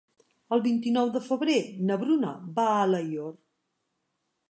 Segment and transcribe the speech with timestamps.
[0.55, 1.59] El vint-i-nou de febrer
[1.91, 3.33] na Bruna va a Alaior.